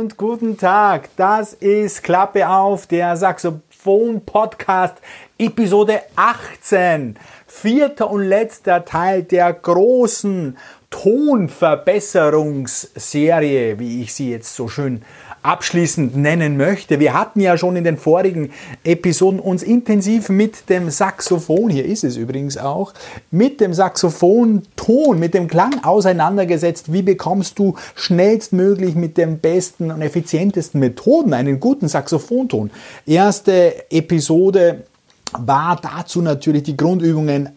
und 0.00 0.16
guten 0.16 0.56
Tag. 0.56 1.10
Das 1.16 1.52
ist 1.52 2.02
Klappe 2.02 2.48
auf, 2.48 2.86
der 2.86 3.18
Saxophon 3.18 4.24
Podcast, 4.24 4.94
Episode 5.38 6.00
18. 6.16 7.18
Vierter 7.46 8.10
und 8.10 8.24
letzter 8.24 8.86
Teil 8.86 9.24
der 9.24 9.52
großen 9.52 10.56
Tonverbesserungsserie, 10.88 13.78
wie 13.78 14.00
ich 14.00 14.14
sie 14.14 14.30
jetzt 14.30 14.54
so 14.54 14.68
schön 14.68 15.02
abschließend 15.42 16.16
nennen 16.16 16.56
möchte. 16.56 17.00
Wir 17.00 17.14
hatten 17.14 17.40
ja 17.40 17.56
schon 17.56 17.76
in 17.76 17.84
den 17.84 17.96
vorigen 17.96 18.50
Episoden 18.84 19.40
uns 19.40 19.62
intensiv 19.62 20.28
mit 20.28 20.68
dem 20.68 20.90
Saxophon, 20.90 21.70
hier 21.70 21.84
ist 21.84 22.04
es 22.04 22.16
übrigens 22.16 22.58
auch, 22.58 22.92
mit 23.30 23.60
dem 23.60 23.72
Saxophonton, 23.72 25.18
mit 25.18 25.34
dem 25.34 25.48
Klang 25.48 25.82
auseinandergesetzt. 25.82 26.92
Wie 26.92 27.02
bekommst 27.02 27.58
du 27.58 27.74
schnellstmöglich 27.94 28.94
mit 28.94 29.16
den 29.16 29.38
besten 29.38 29.90
und 29.90 30.02
effizientesten 30.02 30.80
Methoden 30.80 31.32
einen 31.32 31.58
guten 31.58 31.88
Saxophonton? 31.88 32.70
Erste 33.06 33.90
Episode 33.90 34.84
war 35.32 35.80
dazu 35.80 36.22
natürlich 36.22 36.64
die 36.64 36.76
Grundübungen 36.76 37.50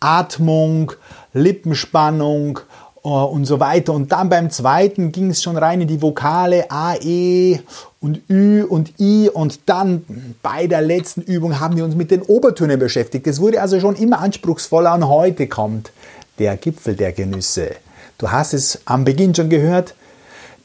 Atmung, 0.00 0.92
Lippenspannung, 1.32 2.60
und 3.06 3.44
so 3.44 3.60
weiter. 3.60 3.92
Und 3.92 4.10
dann 4.12 4.28
beim 4.28 4.50
zweiten 4.50 5.12
ging 5.12 5.30
es 5.30 5.42
schon 5.42 5.56
rein 5.56 5.80
in 5.80 5.88
die 5.88 6.02
Vokale 6.02 6.70
A, 6.70 6.96
E 6.96 7.60
und 8.00 8.20
Ü 8.28 8.64
und 8.64 8.98
I. 8.98 9.30
Und 9.32 9.60
dann 9.66 10.04
bei 10.42 10.66
der 10.66 10.82
letzten 10.82 11.22
Übung 11.22 11.60
haben 11.60 11.76
wir 11.76 11.84
uns 11.84 11.94
mit 11.94 12.10
den 12.10 12.22
Obertönen 12.22 12.78
beschäftigt. 12.78 13.26
Es 13.26 13.40
wurde 13.40 13.62
also 13.62 13.78
schon 13.78 13.94
immer 13.94 14.20
anspruchsvoller 14.20 14.94
und 14.94 15.08
heute 15.08 15.46
kommt 15.46 15.92
der 16.38 16.56
Gipfel 16.56 16.96
der 16.96 17.12
Genüsse. 17.12 17.76
Du 18.18 18.30
hast 18.30 18.54
es 18.54 18.80
am 18.86 19.04
Beginn 19.04 19.34
schon 19.34 19.50
gehört. 19.50 19.94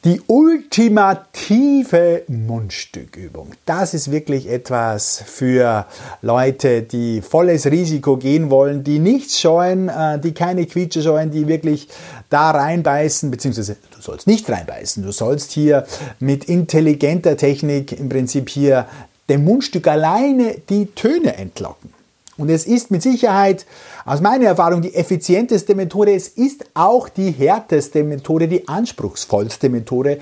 Die 0.04 0.20
ultimative 0.26 2.24
Mundstückübung. 2.28 3.52
Das 3.68 3.94
ist 3.94 4.10
wirklich 4.10 4.50
etwas 4.50 5.22
für 5.24 5.86
Leute, 6.24 6.82
die 6.82 7.22
volles 7.22 7.68
Risiko 7.68 8.18
gehen 8.18 8.50
wollen, 8.50 8.84
die 8.84 8.98
nichts 8.98 9.40
scheuen, 9.40 9.90
äh, 9.90 10.18
die 10.18 10.34
keine 10.34 10.66
Quietsche 10.66 11.04
scheuen, 11.04 11.30
die 11.30 11.48
wirklich 11.48 11.88
da 12.32 12.50
reinbeißen, 12.50 13.30
beziehungsweise 13.30 13.78
du 13.96 14.02
sollst 14.02 14.26
nicht 14.26 14.50
reinbeißen. 14.50 15.04
Du 15.04 15.12
sollst 15.12 15.52
hier 15.52 15.86
mit 16.20 16.46
intelligenter 16.46 17.38
Technik 17.38 17.92
im 17.92 18.10
Prinzip 18.10 18.50
hier 18.50 18.88
dem 19.30 19.44
Mundstück 19.44 19.88
alleine 19.88 20.56
die 20.68 20.88
Töne 20.88 21.36
entlocken. 21.36 22.01
Und 22.38 22.50
es 22.50 22.66
ist 22.66 22.92
mit 22.92 23.02
Sicherheit 23.02 23.66
aus 24.06 24.22
meiner 24.22 24.46
Erfahrung 24.46 24.82
die 24.82 24.96
effizienteste 24.96 25.76
Methode. 25.76 26.14
Es 26.14 26.30
ist 26.30 26.66
auch 26.74 27.10
die 27.10 27.32
härteste 27.32 28.04
Methode, 28.04 28.48
die 28.48 28.68
anspruchsvollste 28.68 29.70
Methode. 29.70 30.20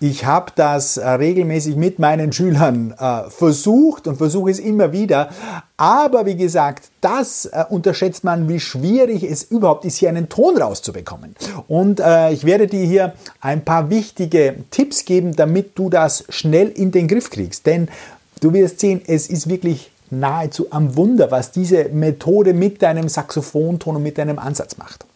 Ich 0.00 0.24
habe 0.24 0.50
das 0.56 0.96
äh, 0.96 1.08
regelmäßig 1.08 1.76
mit 1.76 2.00
meinen 2.00 2.32
Schülern 2.32 2.92
äh, 2.98 3.30
versucht 3.30 4.08
und 4.08 4.16
versuche 4.16 4.50
es 4.50 4.58
immer 4.58 4.90
wieder. 4.90 5.30
Aber 5.76 6.26
wie 6.26 6.34
gesagt, 6.34 6.90
das 7.00 7.44
äh, 7.44 7.64
unterschätzt 7.68 8.24
man, 8.24 8.48
wie 8.48 8.58
schwierig 8.58 9.22
es 9.22 9.44
überhaupt 9.44 9.84
ist, 9.84 9.98
hier 9.98 10.08
einen 10.08 10.28
Ton 10.28 10.60
rauszubekommen. 10.60 11.36
Und 11.68 12.00
ich 12.32 12.44
werde 12.44 12.66
dir 12.66 12.84
hier 12.84 13.14
ein 13.40 13.64
paar 13.64 13.90
wichtige 13.90 14.56
Tipps 14.72 15.04
geben, 15.04 15.36
damit 15.36 15.78
du 15.78 15.88
das 15.88 16.24
schnell 16.28 16.68
in 16.68 16.90
den 16.90 17.06
Griff 17.06 17.30
kriegst. 17.30 17.66
Denn 17.66 17.88
du 18.40 18.52
wirst 18.52 18.80
sehen, 18.80 19.00
es 19.06 19.28
ist 19.28 19.48
wirklich 19.48 19.91
nahezu 20.12 20.66
am 20.70 20.96
Wunder, 20.96 21.30
was 21.30 21.50
diese 21.50 21.88
Methode 21.88 22.54
mit 22.54 22.82
deinem 22.82 23.08
Saxophonton 23.08 23.96
und 23.96 24.02
mit 24.02 24.18
deinem 24.18 24.38
Ansatz 24.38 24.76
macht. 24.76 25.06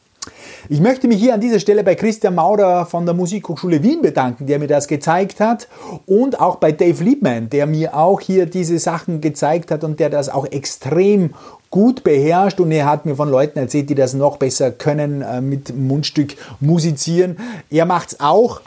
Ich 0.69 0.81
möchte 0.81 1.07
mich 1.07 1.21
hier 1.21 1.35
an 1.35 1.41
dieser 1.41 1.61
Stelle 1.61 1.85
bei 1.85 1.95
Christian 1.95 2.35
Maurer 2.35 2.87
von 2.87 3.07
der 3.07 3.15
Musikhochschule 3.15 3.83
Wien 3.85 4.03
bedanken, 4.03 4.47
der 4.47 4.59
mir 4.59 4.67
das 4.67 4.89
gezeigt 4.89 5.39
hat 5.39 5.69
und 6.07 6.41
auch 6.41 6.57
bei 6.57 6.73
Dave 6.73 7.05
Liebman, 7.05 7.49
der 7.51 7.67
mir 7.67 7.95
auch 7.95 8.21
hier 8.21 8.47
diese 8.47 8.81
Sachen 8.81 9.21
gezeigt 9.21 9.71
hat 9.71 9.85
und 9.85 10.01
der 10.01 10.11
das 10.11 10.29
auch 10.29 10.47
extrem 10.47 11.35
gut 11.71 12.03
beherrscht 12.03 12.59
und 12.59 12.73
er 12.73 12.87
hat 12.87 13.07
mir 13.07 13.15
von 13.15 13.31
Leuten 13.31 13.59
erzählt, 13.59 13.91
die 13.91 13.95
das 13.95 14.15
noch 14.15 14.39
besser 14.39 14.73
können 14.73 15.23
äh, 15.23 15.41
mit 15.41 15.77
Mundstück 15.77 16.35
musizieren. 16.59 17.37
Er 17.71 17.87
macht 17.87 18.13
es 18.13 18.21
auch, 18.21 18.61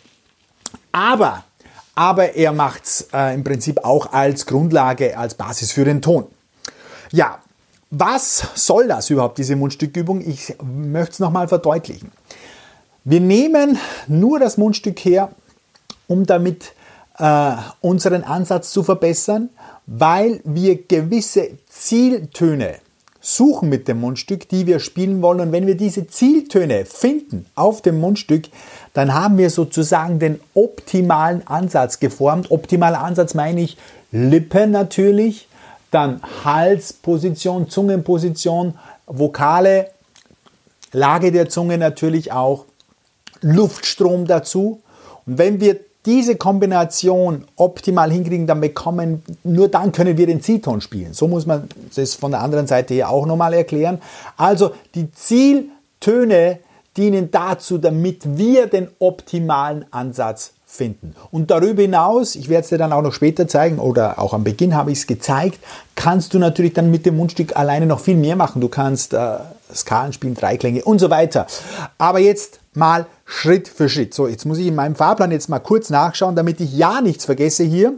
aber 0.91 1.44
aber 1.99 2.35
er 2.35 2.53
macht 2.53 2.85
es 2.85 3.09
äh, 3.11 3.33
im 3.33 3.43
Prinzip 3.43 3.83
auch 3.83 4.13
als 4.13 4.45
Grundlage, 4.45 5.17
als 5.17 5.33
Basis 5.33 5.73
für 5.73 5.83
den 5.83 6.01
Ton. 6.01 6.27
Ja, 7.11 7.39
was 7.91 8.41
soll 8.55 8.87
das 8.87 9.09
überhaupt, 9.09 9.37
diese 9.37 9.57
Mundstückübung? 9.57 10.21
Ich 10.21 10.55
möchte 10.63 11.11
es 11.11 11.19
nochmal 11.19 11.49
verdeutlichen. 11.49 12.13
Wir 13.03 13.19
nehmen 13.19 13.77
nur 14.07 14.39
das 14.39 14.57
Mundstück 14.57 14.99
her, 14.99 15.31
um 16.07 16.25
damit 16.25 16.71
äh, 17.17 17.51
unseren 17.81 18.23
Ansatz 18.23 18.71
zu 18.71 18.83
verbessern, 18.83 19.49
weil 19.85 20.39
wir 20.45 20.81
gewisse 20.81 21.49
Zieltöne 21.67 22.75
suchen 23.22 23.69
mit 23.69 23.88
dem 23.88 24.00
Mundstück, 24.00 24.47
die 24.50 24.66
wir 24.66 24.80
spielen 24.80 25.22
wollen. 25.22 25.41
Und 25.41 25.52
wenn 25.52 25.68
wir 25.68 25.75
diese 25.75 26.07
Zieltöne 26.07 26.85
finden 26.85 27.46
auf 27.56 27.81
dem 27.81 28.00
Mundstück, 28.00 28.46
dann 28.94 29.13
haben 29.13 29.38
wir 29.38 29.50
sozusagen 29.50 30.19
den 30.19 30.40
optimalen 30.53 31.46
Ansatz 31.46 32.00
geformt. 32.00 32.52
Optimaler 32.52 33.02
Ansatz 33.02 33.34
meine 33.34 33.62
ich 33.62 33.78
Lippe 34.12 34.68
natürlich, 34.68 35.47
dann 35.91 36.22
Halsposition, 36.44 37.69
Zungenposition, 37.69 38.78
Vokale, 39.06 39.91
Lage 40.91 41.31
der 41.31 41.50
Zunge 41.50 41.78
natürlich 41.78 42.31
auch, 42.31 42.66
Luftstrom 43.41 44.25
dazu. 44.25 44.81
Und 45.25 45.38
wenn 45.38 45.59
wir 45.59 45.80
diese 46.09 46.37
Kombination 46.37 47.43
optimal 47.55 48.11
hinkriegen, 48.11 48.47
dann 48.47 48.61
bekommen, 48.61 49.21
nur 49.43 49.67
dann 49.67 49.91
können 49.91 50.17
wir 50.17 50.25
den 50.25 50.41
Zielton 50.41 50.81
spielen. 50.81 51.13
So 51.13 51.27
muss 51.27 51.45
man 51.45 51.69
das 51.95 52.15
von 52.15 52.31
der 52.31 52.41
anderen 52.41 52.65
Seite 52.65 52.95
hier 52.95 53.09
auch 53.09 53.27
nochmal 53.27 53.53
erklären. 53.53 54.01
Also 54.35 54.71
die 54.95 55.11
Zieltöne 55.11 56.61
dienen 56.97 57.29
dazu, 57.29 57.77
damit 57.77 58.39
wir 58.39 58.65
den 58.65 58.87
optimalen 58.97 59.85
Ansatz 59.91 60.53
finden. 60.72 61.16
Und 61.31 61.50
darüber 61.50 61.81
hinaus, 61.81 62.35
ich 62.35 62.47
werde 62.47 62.63
es 62.63 62.69
dir 62.69 62.78
dann 62.78 62.94
auch 62.94 63.02
noch 63.02 63.12
später 63.12 63.47
zeigen 63.47 63.80
oder 63.80 64.19
auch 64.19 64.34
am 64.34 64.44
Beginn 64.44 64.75
habe 64.75 64.91
ich 64.91 65.00
es 65.00 65.07
gezeigt, 65.07 65.59
kannst 65.96 66.34
du 66.34 66.40
natürlich 66.40 66.74
dann 66.74 66.91
mit 66.91 67.07
dem 67.07 67.18
Mundstück 67.18 67.57
alleine 67.57 67.88
noch 67.88 68.00
viel 68.00 68.16
mehr 68.16 68.35
machen. 68.35 68.62
Du 68.62 68.69
kannst 68.69 69.13
äh, 69.13 69.38
Skalen 69.74 70.13
spielen, 70.13 70.35
Dreiklänge 70.35 70.84
und 70.84 71.00
so 71.00 71.09
weiter. 71.09 71.47
Aber 71.97 72.19
jetzt 72.19 72.59
mal 72.75 73.07
Schritt 73.25 73.68
für 73.68 73.90
Schritt. 73.90 74.13
So, 74.13 74.28
jetzt 74.28 74.46
muss 74.46 74.59
ich 74.59 74.68
in 74.68 74.75
meinem 74.75 74.96
Fahrplan 74.96 75.31
jetzt 75.31 75.50
mal 75.50 75.59
kurz 75.59 75.90
nachschauen, 75.90 76.35
damit 76.35 76.62
ich 76.62 76.72
ja 76.78 77.01
nichts 77.01 77.25
vergesse 77.25 77.63
hier. 77.63 77.94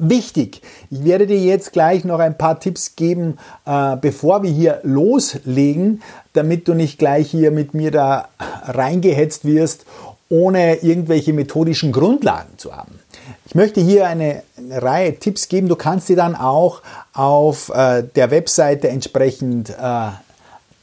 Wichtig, 0.00 0.62
ich 0.90 1.02
werde 1.04 1.26
dir 1.26 1.40
jetzt 1.40 1.72
gleich 1.72 2.04
noch 2.04 2.20
ein 2.20 2.38
paar 2.38 2.60
Tipps 2.60 2.94
geben, 2.94 3.36
äh, 3.66 3.96
bevor 3.96 4.44
wir 4.44 4.50
hier 4.50 4.78
loslegen, 4.84 6.02
damit 6.34 6.68
du 6.68 6.74
nicht 6.74 7.00
gleich 7.00 7.28
hier 7.28 7.50
mit 7.50 7.74
mir 7.74 7.90
da 7.90 8.28
reingehetzt 8.62 9.44
wirst, 9.44 9.86
ohne 10.28 10.76
irgendwelche 10.82 11.32
methodischen 11.32 11.92
Grundlagen 11.92 12.58
zu 12.58 12.76
haben. 12.76 13.00
Ich 13.46 13.54
möchte 13.54 13.80
hier 13.80 14.06
eine, 14.06 14.42
Reihe 14.70 15.18
Tipps 15.18 15.48
geben. 15.48 15.68
Du 15.68 15.76
kannst 15.76 16.06
sie 16.06 16.16
dann 16.16 16.34
auch 16.34 16.82
auf 17.14 17.70
äh, 17.70 18.02
der 18.02 18.30
Webseite 18.30 18.88
entsprechend 18.88 19.70
äh, 19.70 20.08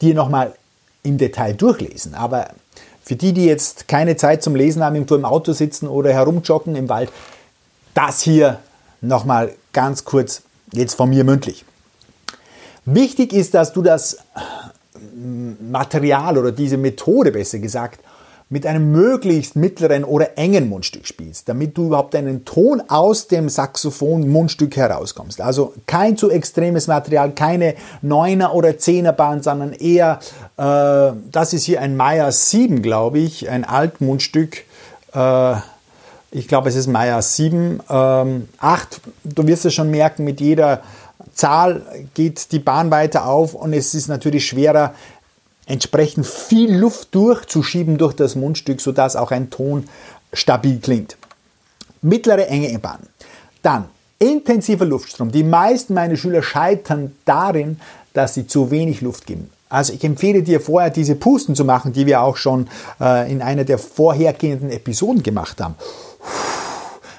dir 0.02 0.16
nochmal 0.16 0.54
im 1.04 1.18
Detail 1.18 1.54
durchlesen. 1.54 2.16
Aber 2.16 2.50
für 3.04 3.16
die, 3.16 3.34
die 3.34 3.46
jetzt 3.46 3.88
keine 3.88 4.16
Zeit 4.16 4.42
zum 4.42 4.56
Lesen 4.56 4.84
haben, 4.84 4.96
irgendwo 4.96 5.16
im 5.16 5.26
Auto 5.26 5.54
sitzen 5.54 5.88
oder 5.88 6.12
herumjoggen 6.12 6.76
im 6.76 6.90
Wald, 6.90 7.12
das 7.94 8.22
hier 8.22 8.60
nochmal 9.02 9.54
ganz 9.72 10.04
kurz 10.04 10.42
jetzt 10.74 10.96
von 10.96 11.10
mir 11.10 11.24
mündlich. 11.24 11.66
Wichtig 12.86 13.34
ist, 13.34 13.54
dass 13.54 13.74
du 13.74 13.84
das 13.84 14.18
Material 15.16 16.38
oder 16.38 16.52
diese 16.52 16.78
Methode 16.78 17.32
besser 17.32 17.60
gesagt 17.60 18.00
mit 18.48 18.68
einem 18.68 18.92
möglichst 18.92 19.56
mittleren 19.56 20.04
oder 20.04 20.38
engen 20.38 20.70
Mundstück 20.70 21.08
spielst, 21.08 21.50
damit 21.50 21.76
du 21.78 21.88
überhaupt 21.88 22.16
einen 22.16 22.46
Ton 22.46 22.82
aus 22.88 23.28
dem 23.28 23.50
Saxophon-Mundstück 23.50 24.76
herauskommst. 24.76 25.42
Also 25.42 25.74
kein 25.88 26.16
zu 26.16 26.30
extremes 26.30 26.86
Material, 26.88 27.32
keine 27.32 27.74
9er 28.04 28.52
oder 28.52 28.70
10er 28.70 29.14
Bahn, 29.14 29.42
sondern 29.42 29.74
eher, 29.74 30.20
äh, 30.58 31.18
das 31.32 31.54
ist 31.54 31.64
hier 31.64 31.82
ein 31.82 31.98
Meyer 31.98 32.32
7, 32.32 32.84
glaube 32.84 33.18
ich, 33.18 33.50
ein 33.50 33.64
Altmundstück. 33.64 34.64
Äh, 35.14 35.56
ich 36.30 36.48
glaube, 36.48 36.70
es 36.70 36.76
ist 36.76 36.88
Meyer 36.88 37.22
7, 37.22 37.80
ähm, 37.90 38.50
8. 38.60 39.02
Du 39.24 39.48
wirst 39.48 39.66
es 39.66 39.74
schon 39.74 39.90
merken, 39.90 40.24
mit 40.24 40.40
jeder 40.40 40.82
Zahl 41.34 41.82
geht 42.14 42.52
die 42.52 42.60
Bahn 42.60 42.92
weiter 42.92 43.26
auf 43.26 43.54
und 43.54 43.74
es 43.74 43.94
ist 43.94 44.08
natürlich 44.08 44.46
schwerer, 44.46 44.94
entsprechend 45.66 46.28
viel 46.28 46.76
Luft 46.76 47.14
durchzuschieben 47.16 47.98
durch 47.98 48.14
das 48.14 48.36
Mundstück, 48.36 48.82
sodass 48.82 49.16
auch 49.16 49.32
ein 49.32 49.50
Ton 49.50 49.88
stabil 50.34 50.80
klingt. 50.80 51.18
Mittlere 52.02 52.48
Enge 52.48 52.70
im 52.70 52.82
Bahn. 52.82 53.00
Dann 53.62 53.86
intensiver 54.20 54.86
Luftstrom. 54.86 55.32
Die 55.32 55.44
meisten 55.44 55.94
meiner 55.94 56.16
Schüler 56.16 56.44
scheitern 56.44 57.16
darin, 57.26 57.80
dass 58.14 58.34
sie 58.34 58.48
zu 58.48 58.72
wenig 58.72 59.02
Luft 59.02 59.26
geben. 59.26 59.50
Also 59.70 59.94
ich 59.94 60.04
empfehle 60.04 60.44
dir 60.44 60.62
vorher 60.62 60.90
diese 60.90 61.16
Pusten 61.16 61.56
zu 61.56 61.66
machen, 61.66 61.92
die 61.92 62.06
wir 62.06 62.22
auch 62.22 62.38
schon 62.38 62.68
äh, 63.02 63.30
in 63.32 63.42
einer 63.42 63.64
der 63.64 63.78
vorhergehenden 63.78 64.70
Episoden 64.70 65.24
gemacht 65.24 65.60
haben. 65.60 65.76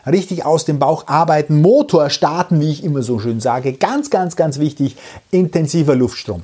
richtig 0.07 0.45
aus 0.45 0.65
dem 0.65 0.79
Bauch 0.79 1.09
arbeiten, 1.09 1.61
Motor 1.61 2.09
starten, 2.11 2.61
wie 2.61 2.71
ich 2.71 2.85
immer 2.85 3.03
so 3.03 3.19
schön 3.19 3.41
sage. 3.41 3.73
Ganz, 3.73 4.11
ganz, 4.11 4.37
ganz 4.37 4.59
wichtig, 4.59 4.97
intensiver 5.31 5.97
Luftstrom. 5.97 6.43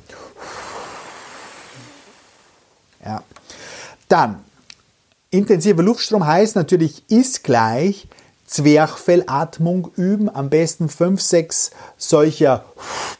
Dann, 4.13 4.41
intensiver 5.31 5.81
Luftstrom 5.81 6.27
heißt 6.27 6.55
natürlich, 6.55 7.03
ist 7.09 7.43
gleich 7.43 8.07
Zwerchfellatmung 8.45 9.89
üben. 9.95 10.29
Am 10.29 10.51
besten 10.51 10.87
5, 10.87 11.19
6 11.19 11.71
solcher 11.97 12.63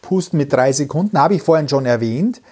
Pusten 0.03 0.37
mit 0.37 0.53
3 0.53 0.71
Sekunden, 0.71 1.17
habe 1.17 1.33
ich 1.33 1.41
vorhin 1.41 1.67
schon 1.67 1.87
erwähnt. 1.87 2.43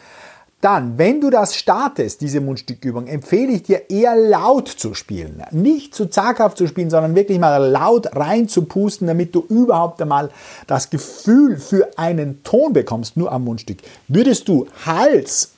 Dann, 0.59 0.97
wenn 0.97 1.21
du 1.21 1.29
das 1.29 1.55
startest, 1.55 2.21
diese 2.21 2.41
Mundstückübung, 2.41 3.05
empfehle 3.05 3.51
ich 3.51 3.61
dir 3.61 3.91
eher 3.91 4.15
laut 4.15 4.69
zu 4.69 4.95
spielen. 4.95 5.43
Nicht 5.51 5.93
zu 5.93 6.07
zaghaft 6.07 6.57
zu 6.57 6.65
spielen, 6.65 6.89
sondern 6.89 7.13
wirklich 7.13 7.37
mal 7.37 7.63
laut 7.63 8.15
rein 8.15 8.47
zu 8.47 8.63
pusten, 8.65 9.05
damit 9.05 9.35
du 9.35 9.45
überhaupt 9.49 10.01
einmal 10.01 10.31
das 10.65 10.89
Gefühl 10.89 11.59
für 11.59 11.95
einen 11.95 12.41
Ton 12.41 12.73
bekommst, 12.73 13.17
nur 13.17 13.31
am 13.31 13.43
Mundstück. 13.43 13.77
Würdest 14.07 14.47
du 14.47 14.65
Hals 14.83 15.51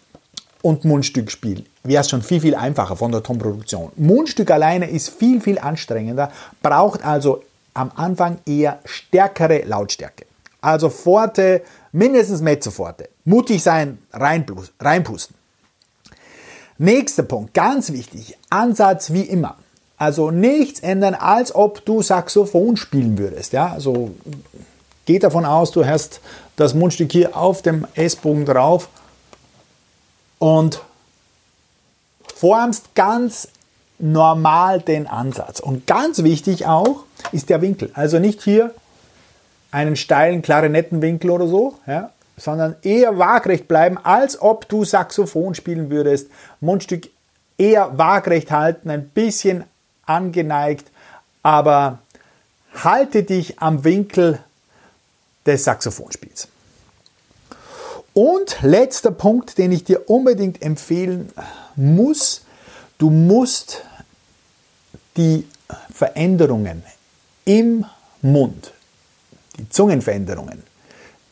und 0.63 0.85
Mundstück 0.85 1.29
spielen, 1.29 1.65
wäre 1.83 2.01
es 2.01 2.09
schon 2.09 2.23
viel, 2.23 2.39
viel 2.39 2.55
einfacher 2.55 2.95
von 2.95 3.11
der 3.11 3.21
Tonproduktion. 3.21 3.91
Mundstück 3.97 4.49
alleine 4.49 4.89
ist 4.89 5.09
viel, 5.09 5.41
viel 5.41 5.59
anstrengender, 5.59 6.31
braucht 6.63 7.05
also 7.05 7.43
am 7.75 7.91
Anfang 7.95 8.39
eher 8.47 8.79
stärkere 8.85 9.63
Lautstärke. 9.65 10.25
Also 10.61 10.89
Forte, 10.89 11.61
mindestens 11.91 12.41
Mezzoforte. 12.41 13.09
Mutig 13.25 13.61
sein, 13.61 13.99
reinpusten. 14.13 15.35
Nächster 16.77 17.23
Punkt, 17.23 17.53
ganz 17.53 17.91
wichtig, 17.91 18.37
Ansatz 18.49 19.11
wie 19.11 19.23
immer. 19.23 19.57
Also 19.97 20.31
nichts 20.31 20.79
ändern, 20.79 21.13
als 21.13 21.53
ob 21.53 21.83
du 21.85 22.01
Saxophon 22.01 22.77
spielen 22.77 23.17
würdest. 23.17 23.51
Ja? 23.51 23.73
Also 23.73 24.11
geht 25.05 25.23
davon 25.23 25.43
aus, 25.43 25.71
du 25.71 25.85
hast 25.85 26.21
das 26.55 26.73
Mundstück 26.73 27.11
hier 27.11 27.35
auf 27.35 27.61
dem 27.61 27.85
S-Bogen 27.95 28.45
drauf 28.45 28.87
und 30.43 30.81
formst 32.35 32.95
ganz 32.95 33.47
normal 33.97 34.81
den 34.81 35.07
Ansatz. 35.07 35.61
Und 35.61 35.87
ganz 35.87 36.21
wichtig 36.21 36.65
auch 36.65 37.05
ist 37.31 37.49
der 37.49 37.61
Winkel. 37.61 37.91
Also 37.93 38.19
nicht 38.19 38.41
hier 38.41 38.75
einen 39.71 39.95
steilen 39.95 40.41
Klarinettenwinkel 40.41 41.29
oder 41.29 41.47
so, 41.47 41.75
ja, 41.87 42.09
sondern 42.35 42.75
eher 42.81 43.17
waagrecht 43.17 43.69
bleiben, 43.69 43.97
als 44.03 44.41
ob 44.41 44.67
du 44.67 44.83
Saxophon 44.83 45.55
spielen 45.55 45.89
würdest. 45.89 46.27
Mundstück 46.59 47.09
eher 47.57 47.97
waagrecht 47.97 48.51
halten, 48.51 48.89
ein 48.89 49.07
bisschen 49.07 49.63
angeneigt, 50.05 50.91
aber 51.41 51.99
halte 52.83 53.23
dich 53.23 53.61
am 53.61 53.85
Winkel 53.85 54.39
des 55.45 55.63
Saxophonspiels. 55.63 56.49
Und 58.13 58.57
letzter 58.61 59.11
Punkt, 59.11 59.57
den 59.57 59.71
ich 59.71 59.83
dir 59.83 60.09
unbedingt 60.09 60.61
empfehlen 60.61 61.29
muss, 61.75 62.41
du 62.99 63.09
musst 63.09 63.81
die 65.17 65.47
Veränderungen 65.91 66.83
im 67.45 67.85
Mund, 68.21 68.71
die 69.57 69.67
Zungenveränderungen, 69.69 70.63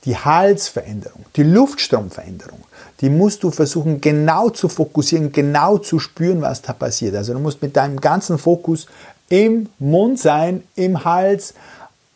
die 0.06 0.18
Halsveränderung, 0.18 1.25
die 1.36 1.44
Luftstromveränderung, 1.44 2.60
die 3.01 3.10
musst 3.10 3.44
du 3.44 3.51
versuchen 3.51 4.01
genau 4.01 4.50
zu 4.50 4.68
fokussieren, 4.68 5.31
genau 5.31 5.77
zu 5.77 6.00
spüren, 6.00 6.42
was 6.42 6.62
da 6.62 6.74
passiert. 6.74 7.16
Also 7.16 7.34
du 7.34 7.39
musst 7.39 7.62
mit 7.62 7.75
deinem 7.75 8.01
ganzen 8.01 8.38
Fokus 8.38 8.88
im 9.30 9.69
Mund 9.80 10.19
sein, 10.19 10.63
im 10.75 11.04
Hals, 11.06 11.54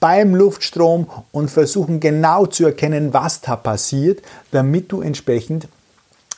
beim 0.05 0.35
Luftstrom 0.35 1.07
und 1.31 1.49
versuchen 1.49 1.99
genau 1.99 2.45
zu 2.45 2.63
erkennen, 2.65 3.11
was 3.11 3.41
da 3.41 3.55
passiert, 3.55 4.21
damit 4.51 4.91
du 4.91 5.01
entsprechend 5.01 5.67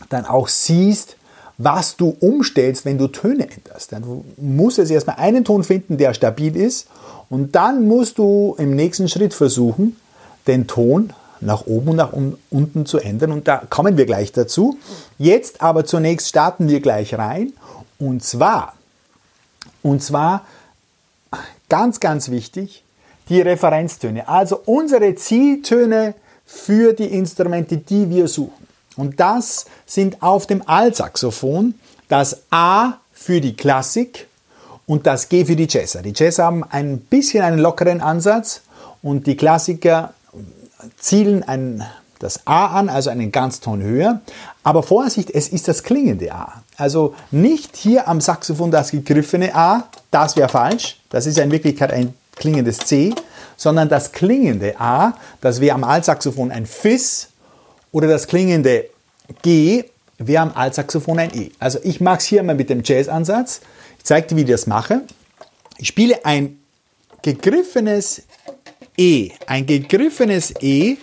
dann 0.08 0.24
auch 0.24 0.48
siehst, 0.48 1.18
was 1.58 1.98
du 1.98 2.16
umstellst, 2.22 2.86
wenn 2.86 2.98
du 2.98 3.10
Töne 3.10 3.50
änderst. 3.52 3.92
Du 3.92 4.24
musst 4.38 4.78
jetzt 4.78 4.90
erstmal 4.90 5.18
einen 5.18 5.44
Ton 5.44 5.66
finden, 5.66 5.98
der 5.98 6.14
stabil 6.14 6.56
ist 6.56 6.88
und 7.30 7.58
dann 7.58 7.90
musst 7.90 8.20
du 8.20 8.56
im 8.58 8.74
nächsten 8.74 9.10
Schritt 9.10 9.34
versuchen, 9.34 9.98
den 10.48 10.68
Ton 10.68 11.12
nach 11.42 11.68
oben 11.68 11.90
und 11.90 11.98
nach 11.98 12.14
unten 12.50 12.86
zu 12.86 13.00
ändern 13.00 13.34
und 13.34 13.50
da 13.50 13.64
kommen 13.70 13.98
wir 13.98 14.06
gleich 14.06 14.32
dazu. 14.32 14.78
Jetzt 15.18 15.62
aber 15.62 15.84
zunächst 15.84 16.30
starten 16.30 16.70
wir 16.70 16.80
gleich 16.80 17.16
rein 17.16 17.52
und 18.00 18.24
zwar, 18.24 18.76
und 19.84 20.02
zwar 20.02 20.46
ganz, 21.68 22.00
ganz 22.00 22.32
wichtig, 22.32 22.86
die 23.30 23.42
Referenztöne, 23.42 24.28
also 24.28 24.62
unsere 24.66 25.16
Zieltöne 25.16 26.14
für 26.46 26.94
die 26.94 27.06
Instrumente, 27.06 27.78
die 27.78 28.10
wir 28.10 28.28
suchen. 28.28 28.68
Und 28.96 29.20
das 29.20 29.66
sind 29.86 30.22
auf 30.24 30.48
dem 30.48 30.68
Altsaxophon 30.68 31.76
das 32.08 32.42
A 32.50 32.94
für 33.14 33.42
die 33.42 33.56
Klassik 33.56 34.28
und 34.86 35.06
das 35.06 35.30
G 35.30 35.46
für 35.46 35.56
die 35.56 35.68
Jazzer. 35.70 36.02
Die 36.02 36.14
Jazzer 36.16 36.46
haben 36.46 36.64
ein 36.64 37.00
bisschen 37.00 37.44
einen 37.44 37.60
lockeren 37.60 38.02
Ansatz 38.02 38.62
und 39.04 39.28
die 39.28 39.36
Klassiker 39.36 40.14
zielen 40.98 41.44
ein, 41.44 41.84
das 42.20 42.48
A 42.48 42.68
an, 42.68 42.90
also 42.90 43.10
einen 43.10 43.32
Ganzton 43.32 43.84
höher. 43.84 44.22
Aber 44.64 44.84
Vorsicht, 44.84 45.30
es 45.30 45.50
ist 45.50 45.68
das 45.68 45.84
klingende 45.84 46.34
A. 46.34 46.64
Also 46.78 47.14
nicht 47.32 47.76
hier 47.76 48.08
am 48.08 48.22
Saxophon 48.22 48.72
das 48.72 48.92
gegriffene 48.92 49.54
A, 49.54 49.84
das 50.12 50.38
wäre 50.38 50.50
falsch. 50.50 51.00
Das 51.10 51.26
ist 51.26 51.38
in 51.38 51.52
Wirklichkeit 51.52 51.92
ein 51.92 52.14
klingendes 52.38 52.78
C, 52.78 53.14
sondern 53.56 53.90
das 53.90 54.12
klingende 54.12 54.80
A, 54.80 55.14
das 55.42 55.62
wäre 55.62 55.76
am 55.76 55.84
Altsaxophon 55.84 56.52
ein 56.52 56.66
Fis 56.66 57.30
oder 57.92 58.08
das 58.08 58.28
klingende 58.28 58.90
G 59.42 59.86
wäre 60.18 60.44
am 60.44 60.52
Altsaxophon 60.54 61.20
ein 61.20 61.34
E. 61.34 61.52
Also 61.60 61.80
ich 61.84 62.02
mache 62.02 62.18
es 62.18 62.26
hier 62.26 62.44
mal 62.44 62.56
mit 62.56 62.70
dem 62.70 62.82
Jazz-Ansatz. 62.84 63.62
Ich 63.98 64.06
zeige 64.06 64.28
dir, 64.28 64.36
wie 64.38 64.42
ich 64.42 64.50
das 64.50 64.68
mache. 64.68 65.02
Ich 65.78 65.88
spiele 65.88 66.26
ein 66.26 66.60
gegriffenes 67.22 68.24
E. 68.98 69.32
Ein 69.46 69.66
gegriffenes 69.66 70.54
E 70.62 70.98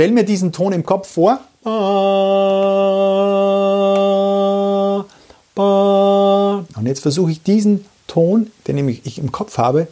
Stell 0.00 0.12
mir 0.12 0.24
diesen 0.24 0.50
Ton 0.50 0.72
im 0.72 0.86
Kopf 0.86 1.12
vor. 1.12 1.40
Und 1.62 1.68
jetzt 6.86 7.00
versuche 7.00 7.32
ich 7.32 7.42
diesen 7.42 7.84
Ton, 8.06 8.50
den 8.66 8.88
ich 8.88 9.18
im 9.18 9.30
Kopf 9.30 9.58
habe, 9.58 9.88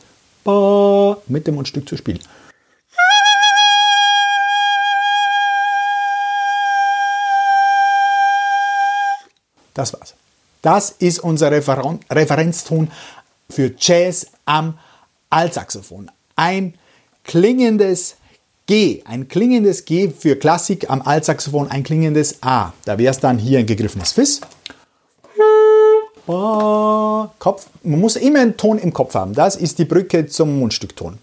mit 1.27 1.47
dem 1.47 1.57
Mundstück 1.57 1.87
zu 1.89 1.97
spielen. 1.97 2.21
Das 9.75 9.93
war's. 9.93 10.15
Das 10.63 10.91
ist 10.91 11.21
unser 11.21 11.53
Referen 11.53 12.01
Referenzton 12.11 12.91
für 13.49 13.73
Jazz 13.79 14.27
am 14.45 14.77
Altsaxophon. 15.31 16.11
Ein 16.35 16.75
klingendes 17.23 18.17
G, 18.69 19.03
ein 19.07 19.29
klingendes 19.29 19.87
G 19.87 20.11
für 20.11 20.37
Klassik 20.37 20.91
am 20.91 21.01
Altsaxophon, 21.01 21.71
ein 21.71 21.83
klingendes 21.83 22.43
A. 22.43 22.75
Da 22.85 22.99
wäre 22.99 23.11
es 23.11 23.19
dann 23.19 23.39
hier 23.39 23.61
ein 23.61 23.65
gegriffenes 23.65 24.13
Fis. 24.13 24.43
Kopf, 26.27 27.69
man 27.83 27.99
muss 27.99 28.17
immer 28.17 28.41
einen 28.41 28.59
Ton 28.59 28.77
im 28.79 28.93
Kopf 28.93 29.15
haben. 29.15 29.33
Das 29.33 29.57
ist 29.57 29.79
die 29.79 29.87
Brücke 29.87 30.27
zum 30.27 30.59
Mundstückton. 30.59 31.17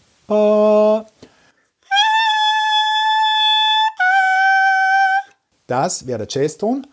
Das 5.68 6.08
wäre 6.08 6.26
der 6.26 6.28
Jazzton. 6.28 6.88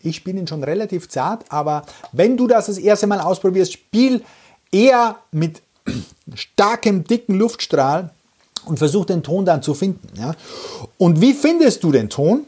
Ich 0.02 0.16
spiele 0.16 0.38
ihn 0.38 0.46
schon 0.46 0.64
relativ 0.64 1.08
zart, 1.08 1.44
aber 1.50 1.84
wenn 2.12 2.36
du 2.36 2.46
das 2.46 2.66
das 2.66 2.78
erste 2.78 3.06
Mal 3.06 3.20
ausprobierst, 3.20 3.72
spiel 3.72 4.22
eher 4.72 5.16
mit 5.30 5.62
starkem, 6.34 7.04
dicken 7.04 7.34
Luftstrahl 7.34 8.10
und 8.64 8.78
versuch 8.78 9.04
den 9.04 9.22
Ton 9.22 9.44
dann 9.44 9.62
zu 9.62 9.74
finden. 9.74 10.08
Ja? 10.18 10.34
Und 10.98 11.20
wie 11.20 11.34
findest 11.34 11.82
du 11.84 11.92
den 11.92 12.08
Ton? 12.08 12.46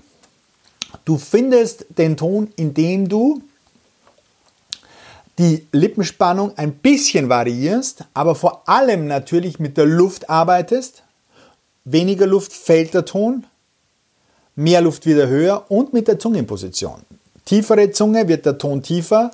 Du 1.04 1.18
findest 1.18 1.87
den 1.99 2.16
Ton, 2.16 2.52
indem 2.56 3.09
du 3.09 3.42
die 5.38 5.66
Lippenspannung 5.73 6.56
ein 6.59 6.75
bisschen 6.75 7.28
variierst, 7.28 8.04
aber 8.14 8.35
vor 8.35 8.68
allem 8.68 9.06
natürlich 9.06 9.59
mit 9.59 9.76
der 9.76 9.87
Luft 9.87 10.28
arbeitest. 10.28 11.02
Weniger 11.85 12.26
Luft 12.26 12.52
fällt 12.52 12.94
der 12.94 13.04
Ton, 13.04 13.47
mehr 14.54 14.82
Luft 14.82 15.06
wieder 15.06 15.26
höher 15.28 15.71
und 15.71 15.92
mit 15.92 16.06
der 16.06 16.18
Zungenposition. 16.18 17.02
Tiefere 17.44 17.90
Zunge 17.90 18.28
wird 18.28 18.46
der 18.46 18.58
Ton 18.58 18.82
tiefer, 18.82 19.32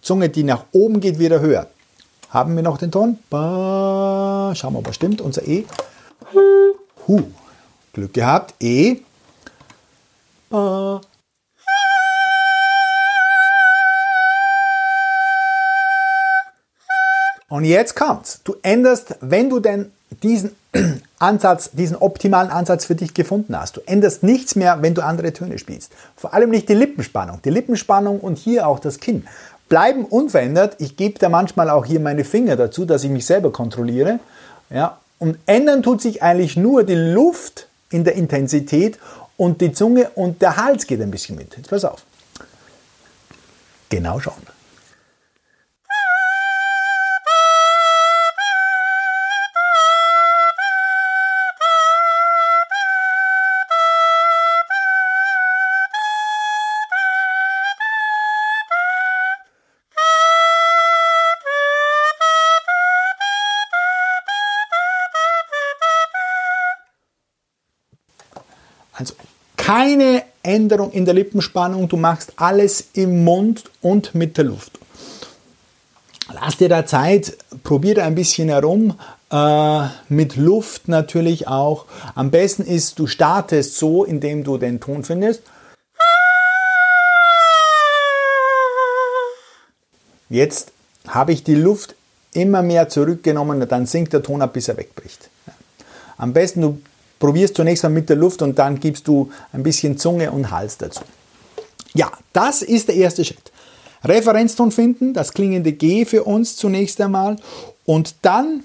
Zunge, 0.00 0.28
die 0.28 0.42
nach 0.42 0.64
oben 0.72 1.00
geht, 1.00 1.18
wieder 1.18 1.40
höher. 1.40 1.68
Haben 2.28 2.56
wir 2.56 2.62
noch 2.62 2.78
den 2.78 2.90
Ton? 2.90 3.18
Ba, 3.30 4.52
schauen 4.56 4.74
wir, 4.74 4.80
ob 4.80 4.88
er 4.88 4.92
stimmt. 4.92 5.20
Unser 5.20 5.46
E. 5.46 5.64
Hu. 7.06 7.22
Glück 7.92 8.12
gehabt. 8.12 8.54
E. 8.60 8.96
Ba. 10.50 11.00
Und 17.48 17.64
jetzt 17.64 17.94
kommt's. 17.94 18.40
Du 18.42 18.56
änderst, 18.62 19.14
wenn 19.20 19.48
du 19.48 19.60
denn 19.60 19.92
diesen 20.22 20.54
Ansatz, 21.18 21.70
diesen 21.72 21.96
optimalen 21.96 22.50
Ansatz 22.50 22.84
für 22.84 22.94
dich 22.94 23.14
gefunden 23.14 23.58
hast. 23.58 23.76
Du 23.76 23.80
änderst 23.86 24.22
nichts 24.22 24.56
mehr, 24.56 24.82
wenn 24.82 24.94
du 24.94 25.02
andere 25.02 25.32
Töne 25.32 25.58
spielst. 25.58 25.92
Vor 26.16 26.34
allem 26.34 26.50
nicht 26.50 26.68
die 26.68 26.74
Lippenspannung. 26.74 27.40
Die 27.42 27.50
Lippenspannung 27.50 28.20
und 28.20 28.38
hier 28.38 28.66
auch 28.66 28.78
das 28.78 29.00
Kinn 29.00 29.24
bleiben 29.68 30.04
unverändert. 30.04 30.76
Ich 30.78 30.96
gebe 30.96 31.18
da 31.18 31.28
manchmal 31.28 31.70
auch 31.70 31.84
hier 31.84 32.00
meine 32.00 32.24
Finger 32.24 32.56
dazu, 32.56 32.84
dass 32.84 33.04
ich 33.04 33.10
mich 33.10 33.26
selber 33.26 33.52
kontrolliere. 33.52 34.20
Ja, 34.70 34.98
und 35.18 35.38
ändern 35.46 35.82
tut 35.82 36.02
sich 36.02 36.22
eigentlich 36.22 36.56
nur 36.56 36.84
die 36.84 36.94
Luft 36.94 37.68
in 37.90 38.04
der 38.04 38.14
Intensität 38.14 38.98
und 39.36 39.60
die 39.60 39.72
Zunge 39.72 40.10
und 40.14 40.42
der 40.42 40.56
Hals 40.56 40.86
geht 40.86 41.00
ein 41.00 41.10
bisschen 41.10 41.36
mit. 41.36 41.56
Jetzt 41.56 41.70
pass 41.70 41.84
auf. 41.84 42.02
Genau 43.88 44.20
schauen. 44.20 44.53
Keine 69.84 70.22
Änderung 70.42 70.92
in 70.92 71.04
der 71.04 71.12
Lippenspannung, 71.12 71.88
du 71.88 71.98
machst 71.98 72.32
alles 72.36 72.88
im 72.94 73.22
Mund 73.22 73.64
und 73.82 74.14
mit 74.14 74.38
der 74.38 74.46
Luft. 74.46 74.78
Lass 76.32 76.56
dir 76.56 76.70
da 76.70 76.86
Zeit, 76.86 77.36
probiere 77.62 78.02
ein 78.02 78.14
bisschen 78.14 78.48
herum, 78.48 78.98
äh, 79.30 79.88
mit 80.08 80.36
Luft 80.36 80.88
natürlich 80.88 81.48
auch. 81.48 81.84
Am 82.14 82.30
besten 82.30 82.62
ist, 82.62 82.98
du 82.98 83.06
startest 83.06 83.76
so, 83.76 84.04
indem 84.04 84.42
du 84.42 84.56
den 84.56 84.80
Ton 84.80 85.04
findest. 85.04 85.42
Jetzt 90.30 90.72
habe 91.06 91.32
ich 91.32 91.44
die 91.44 91.56
Luft 91.56 91.94
immer 92.32 92.62
mehr 92.62 92.88
zurückgenommen 92.88 93.68
dann 93.68 93.84
sinkt 93.84 94.14
der 94.14 94.22
Ton 94.22 94.40
ab, 94.40 94.54
bis 94.54 94.68
er 94.68 94.78
wegbricht. 94.78 95.28
Am 96.16 96.32
besten 96.32 96.62
du 96.62 96.80
probierst 97.18 97.56
zunächst 97.56 97.82
mal 97.82 97.90
mit 97.90 98.08
der 98.08 98.16
Luft 98.16 98.42
und 98.42 98.58
dann 98.58 98.80
gibst 98.80 99.08
du 99.08 99.30
ein 99.52 99.62
bisschen 99.62 99.98
Zunge 99.98 100.30
und 100.30 100.50
Hals 100.50 100.78
dazu. 100.78 101.02
Ja, 101.94 102.10
das 102.32 102.62
ist 102.62 102.88
der 102.88 102.96
erste 102.96 103.24
Schritt. 103.24 103.52
Referenzton 104.04 104.70
finden, 104.70 105.14
das 105.14 105.32
klingende 105.32 105.72
G 105.72 106.04
für 106.04 106.24
uns 106.24 106.56
zunächst 106.56 107.00
einmal 107.00 107.36
und 107.86 108.16
dann 108.22 108.64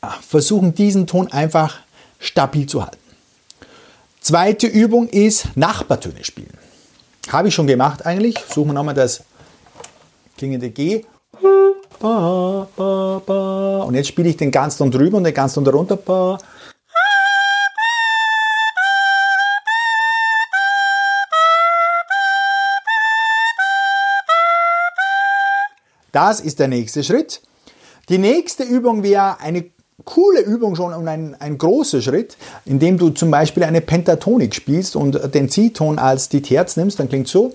ah, 0.00 0.14
versuchen 0.26 0.74
diesen 0.74 1.06
Ton 1.06 1.30
einfach 1.30 1.78
stabil 2.18 2.66
zu 2.66 2.82
halten. 2.82 2.98
Zweite 4.20 4.66
Übung 4.66 5.08
ist 5.08 5.56
Nachbartöne 5.56 6.24
spielen. 6.24 6.58
Habe 7.28 7.48
ich 7.48 7.54
schon 7.54 7.66
gemacht 7.66 8.04
eigentlich. 8.04 8.36
Suchen 8.52 8.70
wir 8.70 8.74
nochmal 8.74 8.94
das 8.94 9.22
klingende 10.36 10.70
G. 10.70 11.04
Und 12.00 13.94
jetzt 13.94 14.08
spiele 14.08 14.28
ich 14.28 14.36
den 14.36 14.50
ganz 14.50 14.76
Ton 14.76 14.90
drüber 14.90 15.18
und 15.18 15.24
den 15.24 15.34
ganz 15.34 15.54
Ton 15.54 15.64
darunter. 15.64 15.96
Das 26.16 26.40
ist 26.40 26.60
der 26.60 26.68
nächste 26.68 27.04
Schritt. 27.04 27.42
Die 28.08 28.16
nächste 28.16 28.62
Übung 28.62 29.02
wäre 29.02 29.38
eine 29.40 29.66
coole 30.06 30.40
Übung 30.40 30.74
schon 30.74 30.94
und 30.94 31.06
ein, 31.06 31.36
ein 31.38 31.58
großer 31.58 32.00
Schritt, 32.00 32.38
indem 32.64 32.96
du 32.96 33.10
zum 33.10 33.30
Beispiel 33.30 33.64
eine 33.64 33.82
Pentatonik 33.82 34.54
spielst 34.54 34.96
und 34.96 35.34
den 35.34 35.50
C-Ton 35.50 35.98
als 35.98 36.30
die 36.30 36.40
Terz 36.40 36.78
nimmst, 36.78 36.98
dann 36.98 37.10
klingt 37.10 37.28
so. 37.28 37.52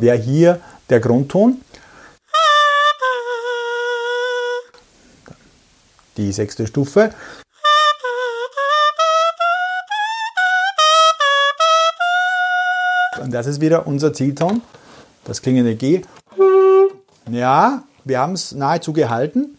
Wäre 0.00 0.16
hier 0.16 0.60
der 0.88 1.00
Grundton. 1.00 1.60
Die 6.16 6.32
sechste 6.32 6.66
Stufe. 6.66 7.12
Und 13.22 13.32
das 13.32 13.46
ist 13.46 13.60
wieder 13.60 13.86
unser 13.86 14.12
Zielton, 14.12 14.62
das 15.24 15.42
klingende 15.42 15.74
G. 15.74 16.02
Ja, 17.30 17.82
wir 18.04 18.20
haben 18.20 18.34
es 18.34 18.52
nahezu 18.52 18.92
gehalten. 18.92 19.58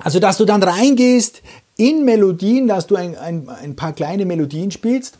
Also, 0.00 0.18
dass 0.18 0.38
du 0.38 0.44
dann 0.44 0.62
reingehst 0.62 1.42
in 1.76 2.04
Melodien, 2.04 2.66
dass 2.66 2.86
du 2.86 2.96
ein, 2.96 3.16
ein, 3.16 3.48
ein 3.48 3.76
paar 3.76 3.92
kleine 3.92 4.26
Melodien 4.26 4.70
spielst 4.70 5.18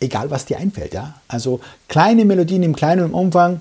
egal 0.00 0.30
was 0.30 0.46
dir 0.46 0.58
einfällt. 0.58 0.94
Ja? 0.94 1.14
Also 1.28 1.60
kleine 1.88 2.24
Melodien 2.24 2.62
im 2.62 2.74
kleinen 2.74 3.12
Umfang. 3.12 3.60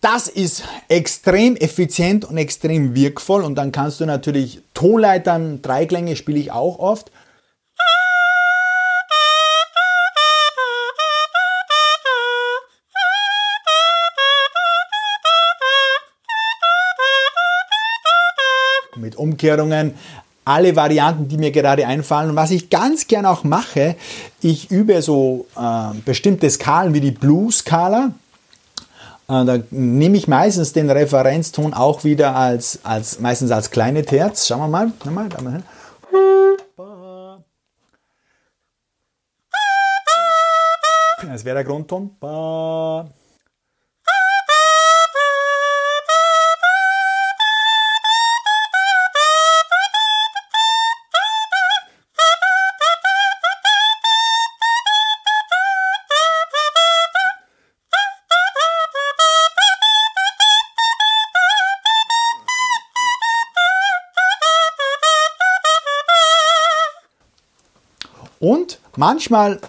Das 0.00 0.28
ist 0.28 0.64
extrem 0.88 1.56
effizient 1.56 2.24
und 2.24 2.38
extrem 2.38 2.94
wirkvoll 2.94 3.44
und 3.44 3.54
dann 3.54 3.70
kannst 3.70 4.00
du 4.00 4.06
natürlich 4.06 4.62
Tonleitern, 4.72 5.60
Dreiklänge 5.60 6.16
spiele 6.16 6.38
ich 6.38 6.50
auch 6.52 6.78
oft. 6.78 7.12
Mit 19.00 19.16
Umkehrungen, 19.16 19.94
alle 20.44 20.76
Varianten, 20.76 21.28
die 21.28 21.36
mir 21.36 21.50
gerade 21.50 21.86
einfallen. 21.86 22.30
Und 22.30 22.36
was 22.36 22.50
ich 22.50 22.70
ganz 22.70 23.06
gern 23.06 23.26
auch 23.26 23.44
mache, 23.44 23.96
ich 24.40 24.70
übe 24.70 25.00
so 25.02 25.46
äh, 25.56 25.94
bestimmte 26.04 26.48
Skalen 26.50 26.94
wie 26.94 27.00
die 27.00 27.10
Blues-Skala. 27.10 28.12
Äh, 29.28 29.44
da 29.44 29.58
nehme 29.70 30.16
ich 30.16 30.26
meistens 30.28 30.72
den 30.72 30.90
Referenzton 30.90 31.72
auch 31.72 32.04
wieder 32.04 32.34
als, 32.34 32.80
als 32.82 33.20
meistens 33.20 33.50
als 33.50 33.70
kleine 33.70 34.04
Terz. 34.04 34.46
Schauen 34.46 34.60
wir 34.60 34.68
mal. 34.68 34.92
mal, 35.04 35.28
mal. 35.42 35.62
Das 41.30 41.44
wäre 41.44 41.56
der 41.56 41.64
Grundton. 41.64 42.16
Und 68.40 68.78
manchmal 68.96 69.60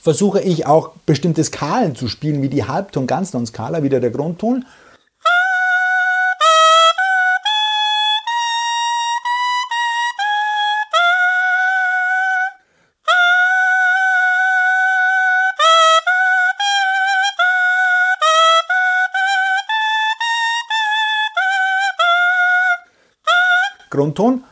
versuche 0.00 0.40
ich 0.40 0.66
auch 0.66 0.92
bestimmte 1.04 1.42
Skalen 1.42 1.96
zu 1.96 2.06
spielen, 2.06 2.42
wie 2.42 2.48
die 2.48 2.64
Halbton-Ganzton-Skala, 2.64 3.82
wieder 3.82 3.98
der 3.98 4.10
Grundton. 4.10 4.64
Grundton. 23.90 24.44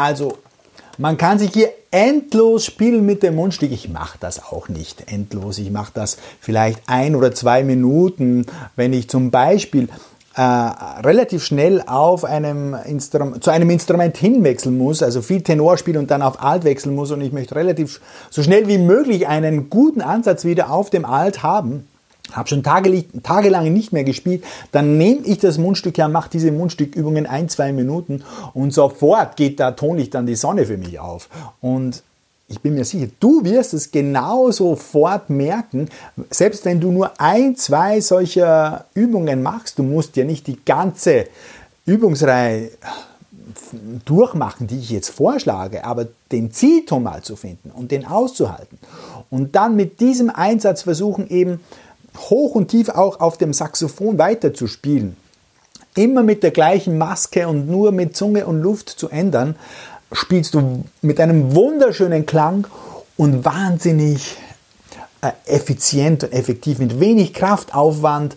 Also, 0.00 0.38
man 0.96 1.18
kann 1.18 1.38
sich 1.38 1.52
hier 1.52 1.68
endlos 1.90 2.64
spielen 2.64 3.04
mit 3.04 3.22
dem 3.22 3.34
Mundstück. 3.34 3.70
Ich 3.70 3.90
mache 3.90 4.16
das 4.18 4.42
auch 4.42 4.70
nicht 4.70 5.12
endlos. 5.12 5.58
Ich 5.58 5.70
mache 5.70 5.92
das 5.92 6.16
vielleicht 6.40 6.80
ein 6.86 7.14
oder 7.14 7.34
zwei 7.34 7.64
Minuten, 7.64 8.46
wenn 8.76 8.94
ich 8.94 9.10
zum 9.10 9.30
Beispiel 9.30 9.90
äh, 10.36 10.40
relativ 10.40 11.44
schnell 11.44 11.82
auf 11.86 12.24
einem 12.24 12.76
zu 13.40 13.50
einem 13.50 13.68
Instrument 13.68 14.16
hinwechseln 14.16 14.78
muss, 14.78 15.02
also 15.02 15.20
viel 15.20 15.42
Tenor 15.42 15.76
spielen 15.76 15.98
und 15.98 16.10
dann 16.10 16.22
auf 16.22 16.42
Alt 16.42 16.64
wechseln 16.64 16.94
muss 16.94 17.10
und 17.10 17.20
ich 17.20 17.32
möchte 17.32 17.54
relativ 17.54 18.00
so 18.30 18.42
schnell 18.42 18.68
wie 18.68 18.78
möglich 18.78 19.28
einen 19.28 19.68
guten 19.68 20.00
Ansatz 20.00 20.46
wieder 20.46 20.70
auf 20.70 20.88
dem 20.88 21.04
Alt 21.04 21.42
haben 21.42 21.86
habe 22.32 22.48
schon 22.48 22.62
tage, 22.62 23.04
tagelang 23.22 23.72
nicht 23.72 23.92
mehr 23.92 24.04
gespielt, 24.04 24.44
dann 24.72 24.98
nehme 24.98 25.22
ich 25.24 25.38
das 25.38 25.58
Mundstück 25.58 25.98
her, 25.98 26.08
mache 26.08 26.30
diese 26.30 26.52
Mundstückübungen 26.52 27.26
ein, 27.26 27.48
zwei 27.48 27.72
Minuten 27.72 28.22
und 28.54 28.72
sofort 28.72 29.36
geht 29.36 29.60
da 29.60 29.72
tonlich 29.72 30.10
dann 30.10 30.26
die 30.26 30.36
Sonne 30.36 30.66
für 30.66 30.76
mich 30.76 30.98
auf. 30.98 31.28
Und 31.60 32.02
ich 32.48 32.60
bin 32.60 32.74
mir 32.74 32.84
sicher, 32.84 33.06
du 33.20 33.44
wirst 33.44 33.74
es 33.74 33.92
genau 33.92 34.50
sofort 34.50 35.30
merken, 35.30 35.88
selbst 36.30 36.64
wenn 36.64 36.80
du 36.80 36.90
nur 36.90 37.12
ein, 37.18 37.54
zwei 37.56 38.00
solcher 38.00 38.86
Übungen 38.94 39.42
machst, 39.42 39.78
du 39.78 39.84
musst 39.84 40.16
ja 40.16 40.24
nicht 40.24 40.48
die 40.48 40.58
ganze 40.64 41.26
Übungsreihe 41.86 42.70
durchmachen, 44.04 44.66
die 44.66 44.78
ich 44.78 44.90
jetzt 44.90 45.10
vorschlage, 45.10 45.84
aber 45.84 46.08
den 46.32 46.52
Zielton 46.52 47.02
mal 47.02 47.22
zu 47.22 47.36
finden 47.36 47.70
und 47.70 47.90
den 47.90 48.04
auszuhalten. 48.04 48.78
Und 49.30 49.54
dann 49.54 49.76
mit 49.76 50.00
diesem 50.00 50.30
Einsatz 50.30 50.82
versuchen 50.82 51.28
eben 51.28 51.60
hoch 52.16 52.54
und 52.54 52.68
tief 52.68 52.88
auch 52.88 53.20
auf 53.20 53.38
dem 53.38 53.52
Saxophon 53.52 54.18
weiterzuspielen, 54.18 55.16
immer 55.94 56.22
mit 56.22 56.42
der 56.42 56.50
gleichen 56.50 56.98
Maske 56.98 57.48
und 57.48 57.68
nur 57.68 57.92
mit 57.92 58.16
Zunge 58.16 58.46
und 58.46 58.60
Luft 58.60 58.88
zu 58.88 59.08
ändern, 59.08 59.56
spielst 60.12 60.54
du 60.54 60.84
mit 61.02 61.20
einem 61.20 61.54
wunderschönen 61.54 62.26
Klang 62.26 62.66
und 63.16 63.44
wahnsinnig 63.44 64.36
äh, 65.20 65.32
effizient 65.46 66.24
und 66.24 66.32
effektiv, 66.32 66.78
mit 66.78 67.00
wenig 67.00 67.34
Kraftaufwand. 67.34 68.36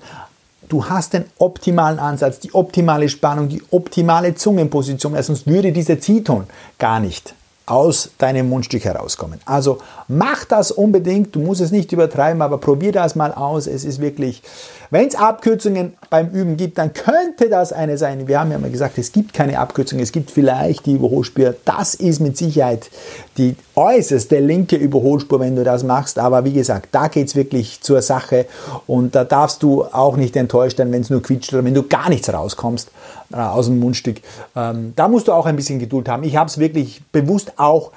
Du 0.70 0.86
hast 0.86 1.14
den 1.14 1.26
optimalen 1.38 2.00
Ansatz, 2.00 2.40
die 2.40 2.54
optimale 2.54 3.10
Spannung, 3.10 3.50
die 3.50 3.62
optimale 3.72 4.36
Zungenposition, 4.36 5.22
sonst 5.22 5.48
würde 5.48 5.72
dieser 5.72 6.00
Ziehton 6.00 6.46
gar 6.80 7.00
nicht 7.00 7.36
aus 7.66 8.10
deinem 8.18 8.50
Mundstück 8.50 8.84
herauskommen. 8.84 9.40
Also 9.46 9.80
mach 10.08 10.44
das 10.44 10.72
unbedingt, 10.72 11.34
du 11.36 11.40
musst 11.40 11.62
es 11.62 11.72
nicht 11.72 11.92
übertreiben, 11.92 12.42
aber 12.42 12.58
probier 12.58 12.92
das 12.92 13.16
mal 13.16 13.32
aus. 13.32 13.68
Es 13.68 13.86
ist 13.86 14.02
wirklich, 14.02 14.44
wenn 14.90 15.08
es 15.08 15.16
Abkürzungen 15.16 15.94
beim 16.10 16.30
Üben 16.30 16.58
gibt, 16.58 16.78
dann 16.78 16.92
könnte 16.92 17.50
das 17.50 17.72
eine 17.72 17.98
sein. 17.98 18.28
Wir 18.28 18.40
haben 18.40 18.52
ja 18.52 18.60
mal 18.60 18.70
gesagt, 18.70 18.98
es 18.98 19.12
gibt 19.14 19.34
keine 19.34 19.60
Abkürzung, 19.60 20.00
es 20.00 20.12
gibt 20.12 20.30
vielleicht 20.30 20.86
die 20.86 20.94
Überholspur. 20.94 21.56
Das 21.64 21.94
ist 21.96 22.20
mit 22.20 22.38
Sicherheit 22.38 22.90
die 23.38 23.56
äußerste 23.76 24.40
linke 24.40 24.76
Überholspur, 24.76 25.40
wenn 25.40 25.56
du 25.56 25.64
das 25.64 25.84
machst. 25.84 26.20
Aber 26.20 26.46
wie 26.46 26.54
gesagt, 26.54 26.90
da 26.92 27.08
geht 27.08 27.28
es 27.28 27.36
wirklich 27.36 27.82
zur 27.82 28.02
Sache 28.02 28.46
und 28.88 29.16
da 29.16 29.24
darfst 29.24 29.64
du 29.64 29.84
auch 29.84 30.18
nicht 30.18 30.36
enttäuscht 30.36 30.78
sein, 30.78 30.92
wenn 30.92 31.02
es 31.02 31.10
nur 31.10 31.22
quietscht 31.22 31.54
oder 31.54 31.64
wenn 31.64 31.74
du 31.74 31.84
gar 31.84 32.10
nichts 32.10 32.32
rauskommst 32.32 32.92
äh, 33.32 33.38
aus 33.38 33.68
dem 33.68 33.80
Mundstück. 33.80 34.22
Ähm, 34.56 34.94
da 34.96 35.08
musst 35.08 35.28
du 35.28 35.32
auch 35.34 35.46
ein 35.46 35.56
bisschen 35.56 35.80
Geduld 35.80 36.10
haben. 36.10 36.24
Ich 36.24 36.36
habe 36.36 36.50
es 36.50 36.58
wirklich 36.58 37.02
bewusst 37.12 37.54
auch 37.58 37.92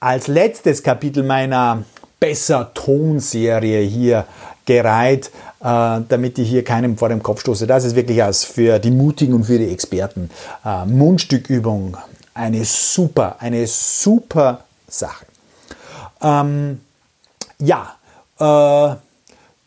als 0.00 0.28
letztes 0.28 0.82
Kapitel 0.82 1.22
meiner 1.22 1.84
Besser 2.20 2.70
Tonserie 2.74 3.82
hier 3.86 4.24
gereiht, 4.66 5.30
äh, 5.60 6.00
damit 6.08 6.38
ich 6.38 6.48
hier 6.48 6.64
keinem 6.64 6.96
vor 6.96 7.08
dem 7.08 7.22
Kopf 7.22 7.40
stoße. 7.40 7.66
Das 7.66 7.84
ist 7.84 7.96
wirklich 7.96 8.22
als 8.22 8.44
für 8.44 8.78
die 8.78 8.90
Mutigen 8.90 9.34
und 9.34 9.44
für 9.44 9.58
die 9.58 9.70
Experten 9.70 10.30
äh, 10.64 10.86
Mundstückübung 10.86 11.96
eine 12.34 12.64
super, 12.64 13.36
eine 13.38 13.66
super 13.66 14.63
Sache. 14.98 15.26
Ähm, 16.22 16.80
ja, 17.58 17.96
äh, 18.38 18.96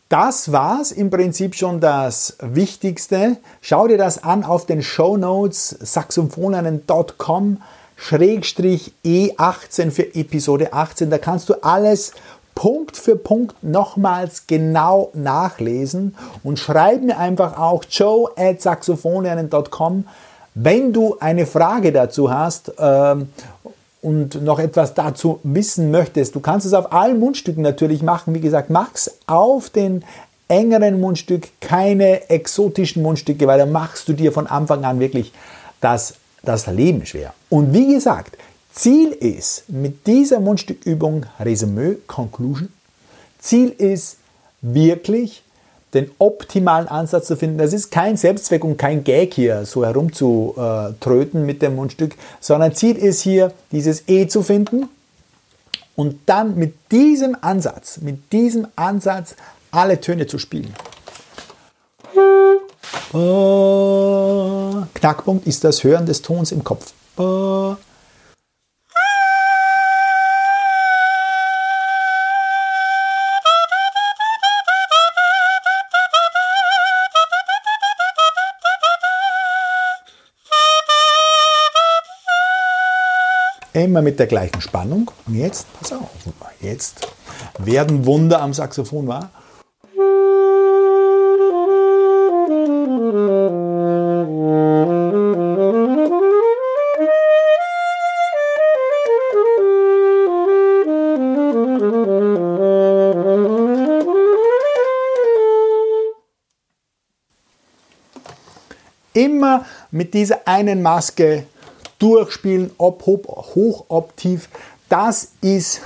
das 0.09 0.51
war's 0.51 0.91
im 0.91 1.09
Prinzip 1.09 1.55
schon 1.55 1.81
das 1.81 2.37
Wichtigste. 2.39 3.37
Schau 3.61 3.87
dir 3.87 3.97
das 3.97 4.23
an 4.23 4.43
auf 4.43 4.65
den 4.65 4.81
Show 4.81 5.17
Notes 5.17 5.69
saxophoninnen.com 5.69 7.61
Schrägstrich 7.97 8.93
E18 9.03 9.91
für 9.91 10.15
Episode 10.15 10.71
18. 10.71 11.09
Da 11.09 11.17
kannst 11.17 11.49
du 11.49 11.55
alles 11.63 12.13
Punkt 12.55 12.95
für 12.95 13.15
Punkt 13.15 13.63
nochmals 13.63 14.47
genau 14.47 15.11
nachlesen 15.13 16.15
und 16.43 16.57
schreib 16.57 17.01
mir 17.01 17.17
einfach 17.17 17.57
auch 17.57 17.83
joe 17.89 18.31
at 18.35 18.61
saxophoninnen.com, 18.61 20.07
wenn 20.55 20.93
du 20.93 21.17
eine 21.19 21.45
Frage 21.45 21.91
dazu 21.91 22.31
hast 22.31 22.71
ähm, 22.79 23.29
und 24.01 24.41
noch 24.43 24.59
etwas 24.59 24.93
dazu 24.93 25.39
wissen 25.43 25.91
möchtest, 25.91 26.35
du 26.35 26.39
kannst 26.39 26.65
es 26.65 26.73
auf 26.73 26.91
allen 26.91 27.19
Mundstücken 27.19 27.63
natürlich 27.63 28.01
machen. 28.01 28.33
Wie 28.33 28.39
gesagt, 28.39 28.69
mach's 28.69 29.11
auf 29.25 29.69
den 29.69 30.03
engeren 30.47 30.99
Mundstück, 30.99 31.49
keine 31.59 32.29
exotischen 32.29 33.01
Mundstücke, 33.01 33.47
weil 33.47 33.59
dann 33.59 33.71
machst 33.71 34.07
du 34.07 34.13
dir 34.13 34.31
von 34.31 34.47
Anfang 34.47 34.85
an 34.85 34.99
wirklich 34.99 35.33
das, 35.81 36.15
das 36.43 36.67
Leben 36.67 37.05
schwer. 37.05 37.33
Und 37.49 37.73
wie 37.73 37.93
gesagt, 37.93 38.37
Ziel 38.73 39.09
ist 39.09 39.69
mit 39.69 40.05
dieser 40.05 40.39
Mundstückübung 40.39 41.25
Resümee, 41.39 41.97
Conclusion, 42.07 42.69
Ziel 43.39 43.69
ist 43.69 44.17
wirklich 44.61 45.43
den 45.97 46.11
optimalen 46.19 46.87
Ansatz 46.87 47.27
zu 47.27 47.35
finden. 47.35 47.57
Das 47.57 47.73
ist 47.73 47.91
kein 47.91 48.17
Selbstzweck 48.17 48.63
und 48.63 48.77
kein 48.77 49.03
Gag 49.03 49.33
hier, 49.33 49.65
so 49.65 49.83
herumzutröten 49.83 51.45
mit 51.45 51.61
dem 51.61 51.75
Mundstück, 51.75 52.15
sondern 52.39 52.75
Ziel 52.75 52.95
ist 52.95 53.21
hier, 53.21 53.51
dieses 53.71 54.07
E 54.07 54.27
zu 54.27 54.43
finden 54.43 54.87
und 55.95 56.19
dann 56.27 56.55
mit 56.55 56.75
diesem 56.91 57.35
Ansatz, 57.41 57.99
mit 58.01 58.31
diesem 58.31 58.67
Ansatz 58.75 59.35
alle 59.71 59.99
Töne 59.99 60.27
zu 60.27 60.37
spielen. 60.37 60.73
Knackpunkt 64.93 65.47
ist 65.47 65.63
das 65.63 65.83
Hören 65.83 66.05
des 66.05 66.21
Tons 66.21 66.51
im 66.51 66.63
Kopf. 66.63 66.93
Immer 83.97 84.03
mit 84.03 84.19
der 84.19 84.27
gleichen 84.27 84.61
Spannung. 84.61 85.09
Und 85.25 85.33
jetzt, 85.33 85.65
pass 85.73 85.91
auf, 85.91 86.11
jetzt 86.61 87.07
werden 87.57 88.05
Wunder 88.05 88.43
am 88.43 88.53
Saxophon 88.53 89.07
wahr. 89.07 89.31
Immer 109.13 109.65
mit 109.89 110.13
dieser 110.13 110.47
einen 110.47 110.83
Maske 110.83 111.47
durchspielen, 111.99 112.71
ob 112.77 113.05
hoch, 113.05 113.85
tief. 114.15 114.49
Das 114.89 115.31
ist 115.41 115.81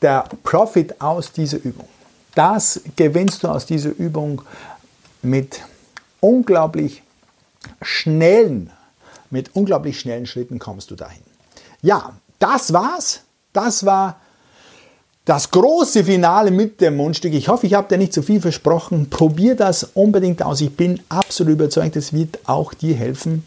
der 0.00 0.24
Profit 0.42 1.00
aus 1.00 1.32
dieser 1.32 1.58
Übung. 1.58 1.88
Das 2.34 2.80
gewinnst 2.96 3.42
du 3.42 3.48
aus 3.48 3.66
dieser 3.66 3.90
Übung 3.90 4.42
mit 5.22 5.60
unglaublich 6.20 7.02
schnellen, 7.80 8.70
mit 9.30 9.54
unglaublich 9.54 10.00
schnellen 10.00 10.26
Schritten 10.26 10.58
kommst 10.58 10.90
du 10.90 10.96
dahin. 10.96 11.22
Ja, 11.82 12.12
das 12.38 12.72
war's. 12.72 13.20
Das 13.52 13.84
war 13.84 14.20
das 15.24 15.50
große 15.50 16.04
Finale 16.04 16.50
mit 16.50 16.80
dem 16.80 16.96
Mundstück. 16.96 17.32
Ich 17.34 17.48
hoffe, 17.48 17.66
ich 17.66 17.74
habe 17.74 17.88
dir 17.88 17.98
nicht 17.98 18.12
zu 18.12 18.22
viel 18.22 18.40
versprochen. 18.40 19.08
Probier 19.08 19.54
das 19.54 19.84
unbedingt 19.94 20.42
aus. 20.42 20.60
Ich 20.60 20.74
bin 20.76 21.00
absolut 21.08 21.54
überzeugt, 21.54 21.96
es 21.96 22.12
wird 22.12 22.40
auch 22.46 22.74
dir 22.74 22.96
helfen. 22.96 23.44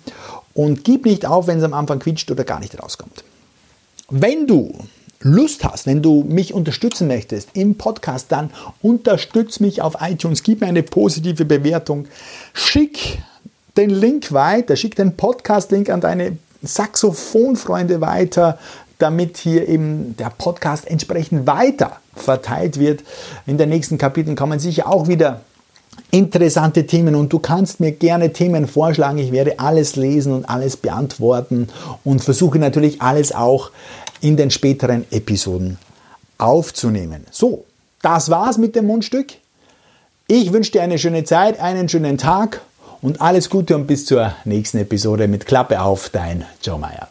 Und 0.55 0.83
gib 0.83 1.05
nicht 1.05 1.27
auf, 1.27 1.45
wenn 1.45 1.59
es 1.59 1.63
am 1.63 1.73
Anfang 1.73 1.99
quietscht 1.99 2.31
oder 2.31 2.45
gar 2.45 2.59
nicht 2.59 2.81
rauskommt. 2.81 3.23
Wenn 4.09 4.47
du 4.47 4.73
Lust 5.19 5.63
hast, 5.63 5.85
wenn 5.85 6.01
du 6.01 6.23
mich 6.23 6.53
unterstützen 6.53 7.07
möchtest 7.07 7.49
im 7.53 7.77
Podcast, 7.77 8.31
dann 8.31 8.51
unterstütz 8.81 9.59
mich 9.59 9.81
auf 9.81 9.97
iTunes, 9.99 10.43
gib 10.43 10.61
mir 10.61 10.67
eine 10.67 10.83
positive 10.83 11.45
Bewertung, 11.45 12.07
schick 12.53 13.21
den 13.75 13.89
Link 13.89 14.31
weiter, 14.31 14.75
schick 14.75 14.95
den 14.95 15.17
Podcast-Link 15.17 15.89
an 15.89 16.01
deine 16.01 16.37
Saxophonfreunde 16.63 18.01
weiter, 18.01 18.57
damit 18.97 19.37
hier 19.37 19.67
eben 19.67 20.15
der 20.17 20.29
Podcast 20.29 20.87
entsprechend 20.87 21.45
weiter 21.47 21.99
verteilt 22.15 22.79
wird. 22.79 23.03
In 23.45 23.57
den 23.57 23.69
nächsten 23.69 23.97
Kapiteln 23.97 24.37
kommen 24.37 24.59
sicher 24.59 24.87
auch 24.87 25.07
wieder 25.07 25.41
interessante 26.11 26.85
Themen 26.85 27.15
und 27.15 27.31
du 27.33 27.39
kannst 27.39 27.79
mir 27.79 27.91
gerne 27.91 28.33
Themen 28.33 28.67
vorschlagen. 28.67 29.17
Ich 29.17 29.31
werde 29.31 29.59
alles 29.59 29.95
lesen 29.95 30.33
und 30.33 30.45
alles 30.45 30.77
beantworten 30.77 31.67
und 32.03 32.23
versuche 32.23 32.59
natürlich 32.59 33.01
alles 33.01 33.33
auch 33.33 33.71
in 34.21 34.37
den 34.37 34.51
späteren 34.51 35.05
Episoden 35.11 35.77
aufzunehmen. 36.37 37.25
So, 37.31 37.65
das 38.01 38.29
war's 38.29 38.57
mit 38.57 38.75
dem 38.75 38.87
Mundstück. 38.87 39.33
Ich 40.27 40.53
wünsche 40.53 40.71
dir 40.71 40.81
eine 40.81 40.97
schöne 40.97 41.23
Zeit, 41.23 41.59
einen 41.59 41.89
schönen 41.89 42.17
Tag 42.17 42.61
und 43.01 43.21
alles 43.21 43.49
Gute 43.49 43.75
und 43.75 43.85
bis 43.85 44.05
zur 44.05 44.33
nächsten 44.45 44.79
Episode 44.79 45.27
mit 45.27 45.45
Klappe 45.45 45.81
auf, 45.81 46.09
dein 46.09 46.45
Joe 46.63 46.79
Meyer. 46.79 47.07